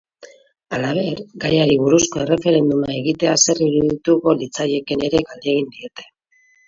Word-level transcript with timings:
Halaber, 0.75 1.19
gaiari 1.43 1.75
buruzko 1.81 2.23
erreferenduma 2.23 2.89
egitea 3.01 3.35
zer 3.43 3.61
irudituko 3.67 4.35
litzaieken 4.41 5.05
ere 5.11 5.23
galdegin 5.29 5.71
diete. 5.77 6.09